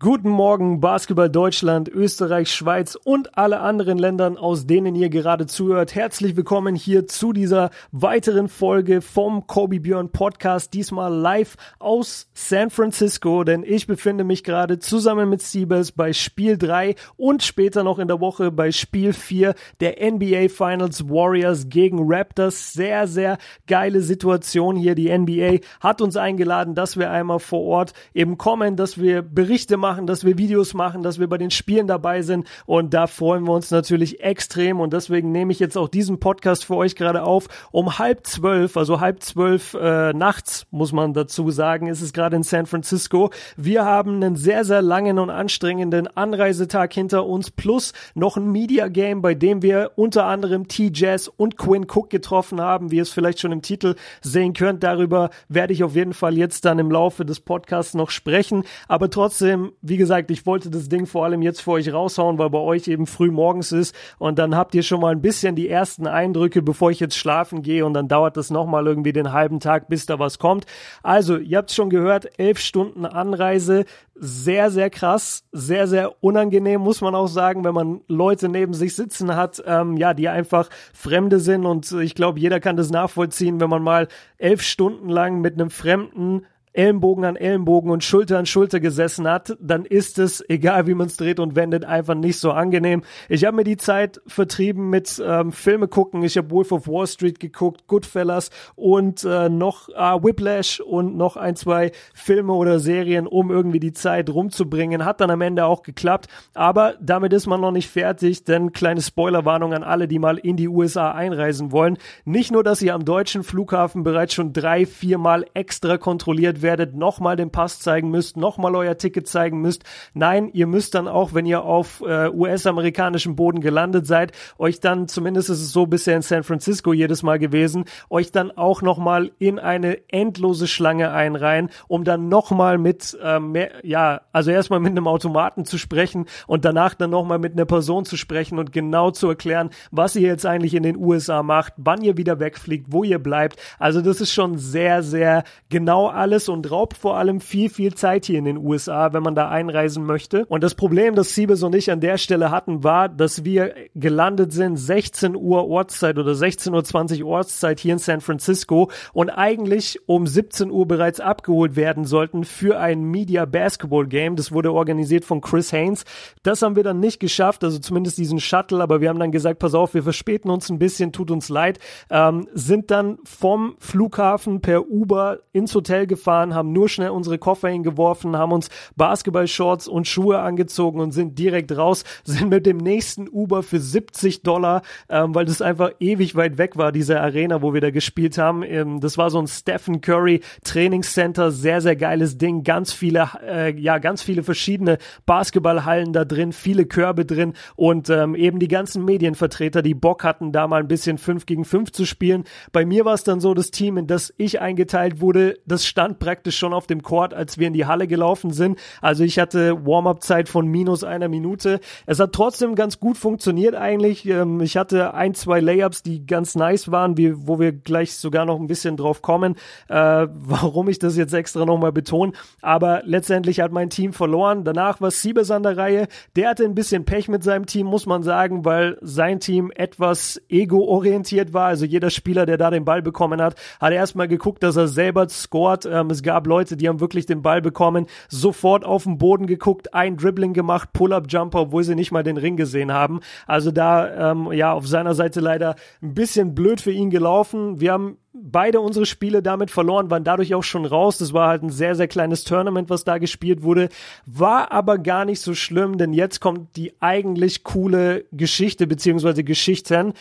[0.00, 5.96] Guten Morgen, Basketball Deutschland, Österreich, Schweiz und alle anderen Ländern, aus denen ihr gerade zuhört.
[5.96, 10.72] Herzlich willkommen hier zu dieser weiteren Folge vom Kobe Björn Podcast.
[10.72, 16.56] Diesmal live aus San Francisco, denn ich befinde mich gerade zusammen mit Siebes bei Spiel
[16.56, 21.98] 3 und später noch in der Woche bei Spiel 4 der NBA Finals Warriors gegen
[22.02, 22.72] Raptors.
[22.72, 23.36] Sehr, sehr
[23.66, 24.94] geile Situation hier.
[24.94, 29.76] Die NBA hat uns eingeladen, dass wir einmal vor Ort eben kommen, dass wir Berichte
[29.76, 33.06] machen machen, dass wir Videos machen, dass wir bei den Spielen dabei sind und da
[33.06, 36.94] freuen wir uns natürlich extrem und deswegen nehme ich jetzt auch diesen Podcast für euch
[36.94, 42.02] gerade auf um halb zwölf, also halb zwölf äh, nachts muss man dazu sagen, ist
[42.02, 43.30] es gerade in San Francisco.
[43.56, 48.88] Wir haben einen sehr, sehr langen und anstrengenden Anreisetag hinter uns plus noch ein Media
[48.88, 53.10] Game, bei dem wir unter anderem T-Jazz und Quinn Cook getroffen haben, wie ihr es
[53.10, 54.82] vielleicht schon im Titel sehen könnt.
[54.82, 58.64] Darüber werde ich auf jeden Fall jetzt dann im Laufe des Podcasts noch sprechen.
[58.88, 62.50] Aber trotzdem wie gesagt, ich wollte das Ding vor allem jetzt für euch raushauen, weil
[62.50, 63.94] bei euch eben früh morgens ist.
[64.18, 67.62] Und dann habt ihr schon mal ein bisschen die ersten Eindrücke, bevor ich jetzt schlafen
[67.62, 67.84] gehe.
[67.84, 70.66] Und dann dauert das nochmal irgendwie den halben Tag, bis da was kommt.
[71.02, 73.84] Also, ihr habt schon gehört, elf Stunden Anreise,
[74.20, 78.96] sehr, sehr krass, sehr, sehr unangenehm, muss man auch sagen, wenn man Leute neben sich
[78.96, 81.66] sitzen hat, ähm, ja, die einfach Fremde sind.
[81.66, 85.70] Und ich glaube, jeder kann das nachvollziehen, wenn man mal elf Stunden lang mit einem
[85.70, 86.46] Fremden
[86.78, 91.08] Ellenbogen an Ellenbogen und Schulter an Schulter gesessen hat, dann ist es, egal wie man
[91.08, 93.02] es dreht und wendet, einfach nicht so angenehm.
[93.28, 96.22] Ich habe mir die Zeit vertrieben mit ähm, Filme gucken.
[96.22, 101.36] Ich habe Wolf of Wall Street geguckt, Goodfellas und äh, noch äh, Whiplash und noch
[101.36, 105.04] ein, zwei Filme oder Serien, um irgendwie die Zeit rumzubringen.
[105.04, 106.28] Hat dann am Ende auch geklappt.
[106.54, 110.56] Aber damit ist man noch nicht fertig, denn kleine Spoilerwarnung an alle, die mal in
[110.56, 111.98] die USA einreisen wollen.
[112.24, 117.36] Nicht nur, dass ihr am deutschen Flughafen bereits schon drei, viermal extra kontrolliert werdet, nochmal
[117.36, 119.84] den Pass zeigen müsst, nochmal euer Ticket zeigen müsst.
[120.14, 125.08] Nein, ihr müsst dann auch, wenn ihr auf äh, US-amerikanischem Boden gelandet seid, euch dann,
[125.08, 129.30] zumindest ist es so bisher in San Francisco jedes Mal gewesen, euch dann auch nochmal
[129.38, 134.92] in eine endlose Schlange einreihen, um dann nochmal mit, ähm, mehr, ja, also erstmal mit
[134.92, 139.10] einem Automaten zu sprechen und danach dann nochmal mit einer Person zu sprechen und genau
[139.10, 143.04] zu erklären, was ihr jetzt eigentlich in den USA macht, wann ihr wieder wegfliegt, wo
[143.04, 143.58] ihr bleibt.
[143.78, 148.26] Also das ist schon sehr, sehr genau alles und raubt vor allem viel, viel Zeit
[148.26, 150.44] hier in den USA, wenn man da einreisen möchte.
[150.46, 154.52] Und das Problem, das Siebes und ich an der Stelle hatten, war, dass wir gelandet
[154.52, 160.26] sind 16 Uhr Ortszeit oder 16.20 Uhr Ortszeit hier in San Francisco und eigentlich um
[160.26, 164.36] 17 Uhr bereits abgeholt werden sollten für ein Media Basketball Game.
[164.36, 166.04] Das wurde organisiert von Chris Haynes.
[166.42, 169.58] Das haben wir dann nicht geschafft, also zumindest diesen Shuttle, aber wir haben dann gesagt,
[169.58, 171.78] pass auf, wir verspäten uns ein bisschen, tut uns leid,
[172.10, 177.38] ähm, sind dann vom Flughafen per Uber ins Hotel gefahren gefahren, haben nur schnell unsere
[177.38, 182.78] Koffer hingeworfen, haben uns Basketballshorts und Schuhe angezogen und sind direkt raus, sind mit dem
[182.78, 187.62] nächsten Uber für 70 Dollar, ähm, weil das einfach ewig weit weg war, diese Arena,
[187.62, 188.62] wo wir da gespielt haben.
[188.62, 193.74] Ähm, das war so ein Stephen Curry Trainingscenter, sehr, sehr geiles Ding, ganz viele, äh,
[193.78, 199.04] ja, ganz viele verschiedene Basketballhallen da drin, viele Körbe drin und ähm, eben die ganzen
[199.04, 202.44] Medienvertreter, die Bock hatten, da mal ein bisschen 5 gegen 5 zu spielen.
[202.72, 206.18] Bei mir war es dann so, das Team, in das ich eingeteilt wurde, das stand
[206.28, 208.78] praktisch schon auf dem Court, als wir in die Halle gelaufen sind.
[209.00, 211.80] Also ich hatte Warm-up-Zeit von minus einer Minute.
[212.06, 214.26] Es hat trotzdem ganz gut funktioniert eigentlich.
[214.26, 217.16] Ähm, ich hatte ein, zwei Layups, die ganz nice waren,
[217.46, 219.56] wo wir gleich sogar noch ein bisschen drauf kommen,
[219.88, 219.94] äh,
[220.32, 222.32] warum ich das jetzt extra nochmal betone.
[222.60, 224.64] Aber letztendlich hat mein Team verloren.
[224.64, 226.08] Danach war Siebes an der Reihe.
[226.36, 230.40] Der hatte ein bisschen Pech mit seinem Team, muss man sagen, weil sein Team etwas
[230.50, 231.68] ego-orientiert war.
[231.68, 235.26] Also jeder Spieler, der da den Ball bekommen hat, hat erstmal geguckt, dass er selber
[235.28, 235.86] scored.
[235.86, 239.94] Ähm, es gab Leute, die haben wirklich den Ball bekommen, sofort auf den Boden geguckt,
[239.94, 243.20] ein Dribbling gemacht, Pull-up-Jumper, obwohl sie nicht mal den Ring gesehen haben.
[243.46, 247.80] Also da, ähm, ja, auf seiner Seite leider ein bisschen blöd für ihn gelaufen.
[247.80, 251.18] Wir haben beide unsere Spiele damit verloren, waren dadurch auch schon raus.
[251.18, 253.88] Das war halt ein sehr, sehr kleines Tournament, was da gespielt wurde.
[254.26, 260.14] War aber gar nicht so schlimm, denn jetzt kommt die eigentlich coole Geschichte beziehungsweise Geschichten.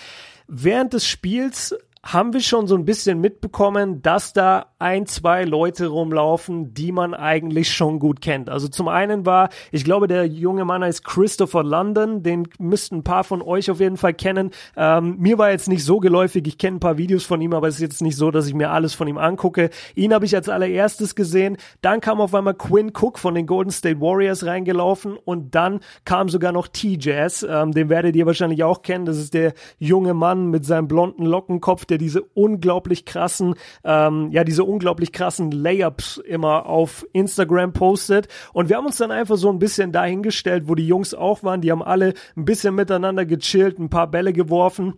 [0.48, 5.88] Während des Spiels haben wir schon so ein bisschen mitbekommen, dass da ein, zwei Leute
[5.88, 8.50] rumlaufen, die man eigentlich schon gut kennt.
[8.50, 13.04] Also zum einen war, ich glaube, der junge Mann heißt Christopher London, den müssten ein
[13.04, 14.52] paar von euch auf jeden Fall kennen.
[14.76, 17.68] Ähm, mir war jetzt nicht so geläufig, ich kenne ein paar Videos von ihm, aber
[17.68, 19.70] es ist jetzt nicht so, dass ich mir alles von ihm angucke.
[19.96, 21.58] Ihn habe ich als allererstes gesehen.
[21.82, 26.30] Dann kam auf einmal Quinn Cook von den Golden State Warriors reingelaufen und dann kam
[26.30, 29.06] sogar noch T-Jazz, ähm, den werdet ihr wahrscheinlich auch kennen.
[29.06, 34.44] Das ist der junge Mann mit seinem blonden Lockenkopf, der diese unglaublich krassen, ähm, ja,
[34.44, 38.28] diese unglaublich krassen Layups immer auf Instagram postet.
[38.54, 41.62] Und wir haben uns dann einfach so ein bisschen dahingestellt, wo die Jungs auch waren.
[41.62, 44.96] Die haben alle ein bisschen miteinander gechillt, ein paar Bälle geworfen.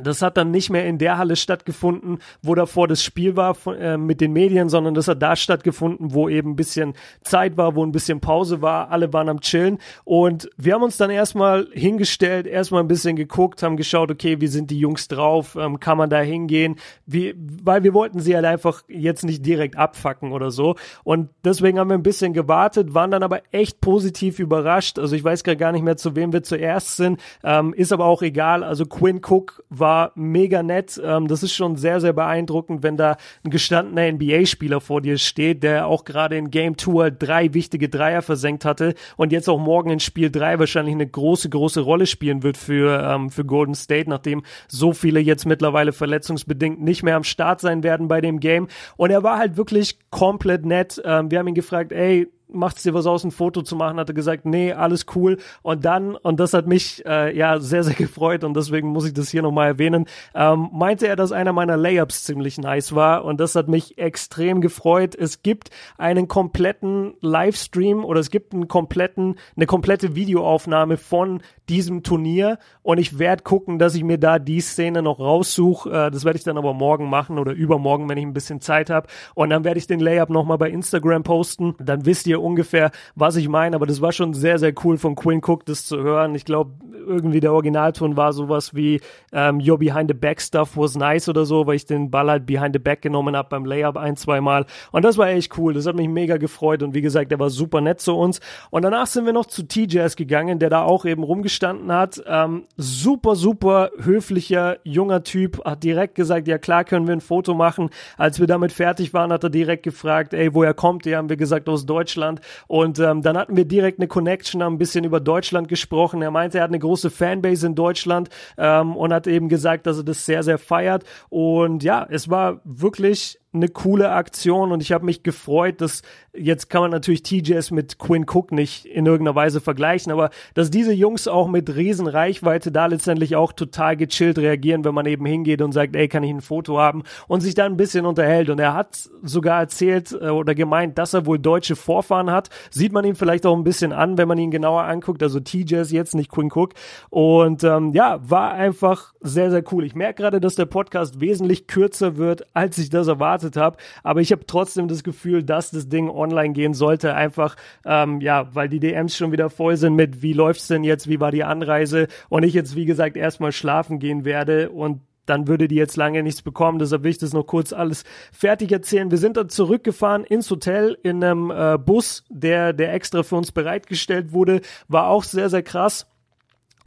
[0.00, 3.96] Das hat dann nicht mehr in der Halle stattgefunden, wo davor das Spiel war äh,
[3.96, 7.84] mit den Medien, sondern das hat da stattgefunden, wo eben ein bisschen Zeit war, wo
[7.84, 8.92] ein bisschen Pause war.
[8.92, 13.64] Alle waren am Chillen und wir haben uns dann erstmal hingestellt, erstmal ein bisschen geguckt,
[13.64, 17.82] haben geschaut, okay, wie sind die Jungs drauf, ähm, kann man da hingehen, wie, weil
[17.82, 21.98] wir wollten sie halt einfach jetzt nicht direkt abfacken oder so und deswegen haben wir
[21.98, 25.00] ein bisschen gewartet, waren dann aber echt positiv überrascht.
[25.00, 28.22] Also ich weiß gar nicht mehr, zu wem wir zuerst sind, ähm, ist aber auch
[28.22, 28.62] egal.
[28.62, 31.00] Also Quinn Cook war war mega nett.
[31.02, 35.62] Ähm, das ist schon sehr, sehr beeindruckend, wenn da ein gestandener NBA-Spieler vor dir steht,
[35.62, 39.88] der auch gerade in Game Tour drei wichtige Dreier versenkt hatte und jetzt auch morgen
[39.88, 44.10] in Spiel drei wahrscheinlich eine große, große Rolle spielen wird für, ähm, für Golden State,
[44.10, 48.68] nachdem so viele jetzt mittlerweile verletzungsbedingt nicht mehr am Start sein werden bei dem Game.
[48.98, 51.00] Und er war halt wirklich komplett nett.
[51.02, 54.08] Ähm, wir haben ihn gefragt, ey, macht's dir was aus, ein Foto zu machen, hat
[54.08, 55.38] er gesagt, nee, alles cool.
[55.62, 59.14] Und dann, und das hat mich äh, ja sehr, sehr gefreut und deswegen muss ich
[59.14, 63.40] das hier nochmal erwähnen, ähm, meinte er, dass einer meiner Layups ziemlich nice war und
[63.40, 65.14] das hat mich extrem gefreut.
[65.14, 72.02] Es gibt einen kompletten Livestream oder es gibt einen kompletten, eine komplette Videoaufnahme von diesem
[72.02, 75.90] Turnier und ich werde gucken, dass ich mir da die Szene noch raussuche.
[75.90, 78.90] Äh, das werde ich dann aber morgen machen oder übermorgen, wenn ich ein bisschen Zeit
[78.90, 79.08] habe.
[79.34, 81.74] Und dann werde ich den Layup nochmal bei Instagram posten.
[81.78, 83.76] Dann wisst ihr ungefähr, was ich meine.
[83.76, 86.34] Aber das war schon sehr, sehr cool von Quinn Cook, das zu hören.
[86.34, 86.72] Ich glaube,
[87.06, 89.00] irgendwie der Originalton war sowas wie
[89.32, 92.46] ähm, Your Behind the Back Stuff was nice oder so, weil ich den Ball halt
[92.46, 94.66] behind the back genommen habe beim Layup ein, zwei Mal.
[94.92, 95.74] Und das war echt cool.
[95.74, 96.82] Das hat mich mega gefreut.
[96.82, 98.40] Und wie gesagt, der war super nett zu uns.
[98.70, 102.22] Und danach sind wir noch zu TJS gegangen, der da auch eben rumgestanden hat.
[102.26, 105.64] Ähm, super, super höflicher, junger Typ.
[105.64, 107.90] Hat direkt gesagt, ja klar können wir ein Foto machen.
[108.16, 111.16] Als wir damit fertig waren, hat er direkt gefragt, ey, woher kommt ihr?
[111.16, 112.27] Haben wir gesagt, aus Deutschland.
[112.66, 116.22] Und ähm, dann hatten wir direkt eine Connection, haben ein bisschen über Deutschland gesprochen.
[116.22, 119.86] Er meinte, er hat eine große große Fanbase in Deutschland ähm, und hat eben gesagt,
[119.86, 121.04] dass er das sehr, sehr feiert.
[121.28, 126.02] Und ja, es war wirklich eine coole Aktion und ich habe mich gefreut, dass
[126.34, 130.70] jetzt kann man natürlich TJS mit Quinn Cook nicht in irgendeiner Weise vergleichen, aber dass
[130.70, 135.62] diese Jungs auch mit Riesenreichweite da letztendlich auch total gechillt reagieren, wenn man eben hingeht
[135.62, 137.04] und sagt, ey, kann ich ein Foto haben?
[137.26, 138.50] Und sich da ein bisschen unterhält.
[138.50, 142.92] Und er hat sogar erzählt äh, oder gemeint, dass er wohl deutsche Vorfahren hat, sieht
[142.92, 146.14] man ihn vielleicht auch ein bisschen an, wenn man ihn genauer anguckt, also TJS jetzt,
[146.14, 146.74] nicht Quinn Cook.
[147.08, 149.84] Und ähm, ja, war einfach sehr, sehr cool.
[149.84, 153.76] Ich merke gerade, dass der Podcast wesentlich kürzer wird, als ich das erwartet erwartet habe.
[154.02, 157.14] Aber ich habe trotzdem das Gefühl, dass das Ding online gehen sollte.
[157.14, 161.08] Einfach, ähm, ja, weil die DMs schon wieder voll sind mit, wie läuft's denn jetzt,
[161.08, 165.46] wie war die Anreise und ich jetzt, wie gesagt, erstmal schlafen gehen werde und dann
[165.46, 166.78] würde die jetzt lange nichts bekommen.
[166.78, 169.10] Deshalb will ich das noch kurz alles fertig erzählen.
[169.10, 173.52] Wir sind dann zurückgefahren ins Hotel in einem äh, Bus, der, der extra für uns
[173.52, 174.62] bereitgestellt wurde.
[174.88, 176.06] War auch sehr, sehr krass.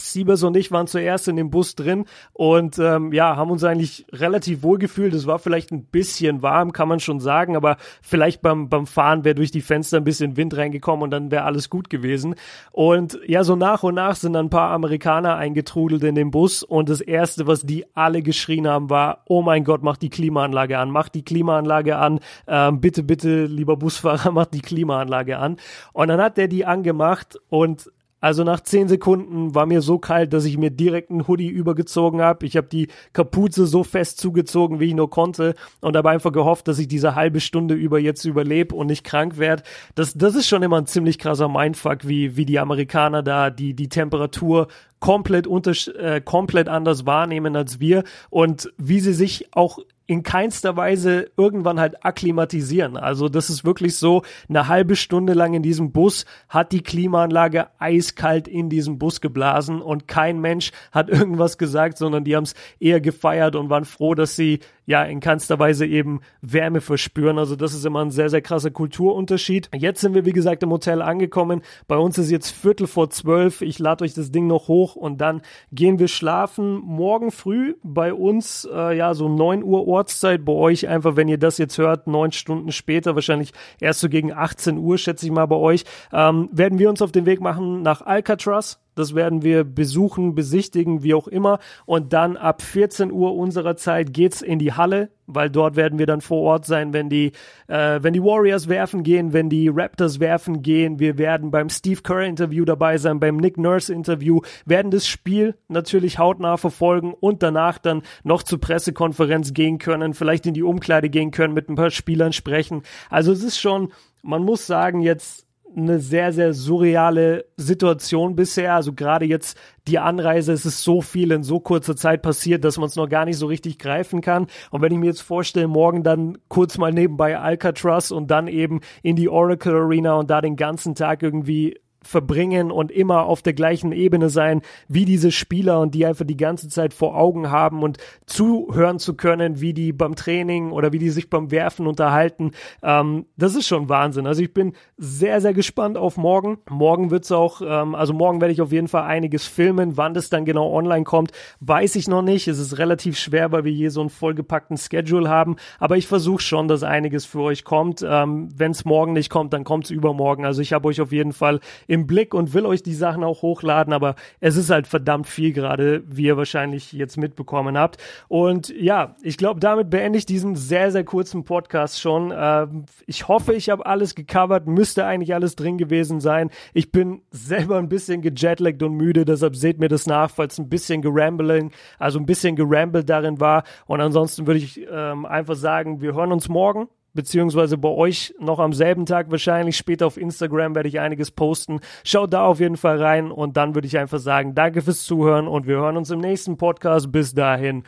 [0.01, 4.05] Siebers und ich waren zuerst in dem Bus drin und ähm, ja, haben uns eigentlich
[4.11, 5.13] relativ wohl gefühlt.
[5.13, 9.23] Es war vielleicht ein bisschen warm, kann man schon sagen, aber vielleicht beim, beim Fahren
[9.23, 12.35] wäre durch die Fenster ein bisschen Wind reingekommen und dann wäre alles gut gewesen.
[12.71, 16.63] Und ja, so nach und nach sind dann ein paar Amerikaner eingetrudelt in den Bus
[16.63, 20.77] und das erste, was die alle geschrien haben, war, oh mein Gott, mach die Klimaanlage
[20.77, 25.57] an, mach die Klimaanlage an, ähm, bitte, bitte, lieber Busfahrer, mach die Klimaanlage an.
[25.93, 30.31] Und dann hat der die angemacht und also nach zehn Sekunden war mir so kalt,
[30.31, 32.45] dass ich mir direkt einen Hoodie übergezogen habe.
[32.45, 36.67] Ich habe die Kapuze so fest zugezogen, wie ich nur konnte und habe einfach gehofft,
[36.67, 39.63] dass ich diese halbe Stunde über jetzt überlebe und nicht krank werde.
[39.95, 43.73] Das, das ist schon immer ein ziemlich krasser Mindfuck, wie, wie die Amerikaner da die,
[43.73, 44.67] die Temperatur
[44.99, 49.79] komplett unter, äh, komplett anders wahrnehmen als wir und wie sie sich auch
[50.11, 52.97] in keinster Weise irgendwann halt akklimatisieren.
[52.97, 57.67] Also das ist wirklich so, eine halbe Stunde lang in diesem Bus hat die Klimaanlage
[57.79, 62.55] eiskalt in diesem Bus geblasen und kein Mensch hat irgendwas gesagt, sondern die haben es
[62.77, 67.37] eher gefeiert und waren froh, dass sie ja in keinster Weise eben Wärme verspüren.
[67.37, 69.69] Also das ist immer ein sehr, sehr krasser Kulturunterschied.
[69.75, 71.61] Jetzt sind wir, wie gesagt, im Hotel angekommen.
[71.87, 73.61] Bei uns ist jetzt Viertel vor zwölf.
[73.61, 76.81] Ich lade euch das Ding noch hoch und dann gehen wir schlafen.
[76.83, 80.43] Morgen früh bei uns, äh, ja, so neun Uhr Ortszeit.
[80.45, 84.33] Bei euch einfach, wenn ihr das jetzt hört, neun Stunden später, wahrscheinlich erst so gegen
[84.33, 87.81] 18 Uhr, schätze ich mal bei euch, ähm, werden wir uns auf den Weg machen
[87.81, 91.59] nach Alcatraz Das werden wir besuchen, besichtigen, wie auch immer.
[91.85, 96.05] Und dann ab 14 Uhr unserer Zeit geht's in die Halle, weil dort werden wir
[96.05, 97.31] dann vor Ort sein, wenn die,
[97.67, 100.99] äh, wenn die Warriors werfen gehen, wenn die Raptors werfen gehen.
[100.99, 105.55] Wir werden beim Steve Kerr Interview dabei sein, beim Nick Nurse Interview, werden das Spiel
[105.69, 111.09] natürlich hautnah verfolgen und danach dann noch zur Pressekonferenz gehen können, vielleicht in die Umkleide
[111.09, 112.83] gehen können, mit ein paar Spielern sprechen.
[113.09, 118.75] Also es ist schon, man muss sagen, jetzt eine sehr, sehr surreale Situation bisher.
[118.75, 122.77] Also gerade jetzt die Anreise, es ist so viel in so kurzer Zeit passiert, dass
[122.77, 124.47] man es noch gar nicht so richtig greifen kann.
[124.69, 128.81] Und wenn ich mir jetzt vorstelle, morgen dann kurz mal nebenbei Alcatraz und dann eben
[129.03, 133.53] in die Oracle Arena und da den ganzen Tag irgendwie verbringen und immer auf der
[133.53, 137.83] gleichen Ebene sein wie diese Spieler und die einfach die ganze Zeit vor Augen haben
[137.83, 142.51] und zuhören zu können, wie die beim Training oder wie die sich beim Werfen unterhalten.
[142.81, 144.25] Ähm, das ist schon Wahnsinn.
[144.25, 146.57] Also ich bin sehr, sehr gespannt auf morgen.
[146.69, 149.97] Morgen wird's auch, ähm, also morgen werde ich auf jeden Fall einiges filmen.
[149.97, 152.47] Wann das dann genau online kommt, weiß ich noch nicht.
[152.47, 155.55] Es ist relativ schwer, weil wir hier so einen vollgepackten Schedule haben.
[155.79, 158.03] Aber ich versuche schon, dass einiges für euch kommt.
[158.07, 160.45] Ähm, Wenn es morgen nicht kommt, dann kommt's übermorgen.
[160.45, 161.59] Also ich habe euch auf jeden Fall
[161.91, 165.51] im Blick und will euch die Sachen auch hochladen, aber es ist halt verdammt viel
[165.51, 167.97] gerade, wie ihr wahrscheinlich jetzt mitbekommen habt.
[168.29, 172.31] Und ja, ich glaube, damit beende ich diesen sehr, sehr kurzen Podcast schon.
[172.33, 176.49] Ähm, ich hoffe, ich habe alles gecovert, müsste eigentlich alles drin gewesen sein.
[176.73, 180.69] Ich bin selber ein bisschen gejetlaggt und müde, deshalb seht mir das nach, falls ein
[180.69, 183.65] bisschen gerambling, also ein bisschen gerambelt darin war.
[183.85, 188.59] Und ansonsten würde ich ähm, einfach sagen, wir hören uns morgen beziehungsweise bei euch noch
[188.59, 189.77] am selben Tag wahrscheinlich.
[189.77, 191.79] Später auf Instagram werde ich einiges posten.
[192.03, 195.47] Schaut da auf jeden Fall rein und dann würde ich einfach sagen, danke fürs Zuhören
[195.47, 197.11] und wir hören uns im nächsten Podcast.
[197.11, 197.83] Bis dahin.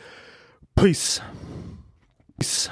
[0.74, 1.22] Peace.
[2.38, 2.70] Peace.